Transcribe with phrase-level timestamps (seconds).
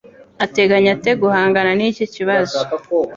[0.45, 2.57] ateganya ate guhangana niki kibazo